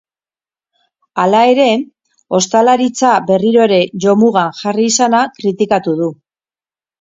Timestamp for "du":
6.03-6.11